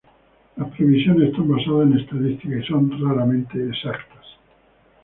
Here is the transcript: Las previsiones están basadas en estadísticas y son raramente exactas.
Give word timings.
Las 0.55 0.67
previsiones 0.75 1.29
están 1.29 1.47
basadas 1.47 1.87
en 1.91 1.99
estadísticas 1.99 2.63
y 2.63 2.65
son 2.67 2.89
raramente 3.07 3.63
exactas. 3.69 4.25